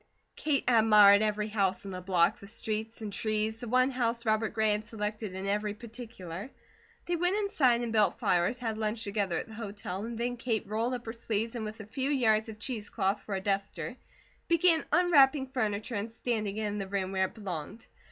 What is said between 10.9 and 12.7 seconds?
up her sleeves and with a few yards of